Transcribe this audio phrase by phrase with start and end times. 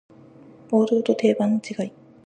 [0.71, 1.91] 王道と定番の違い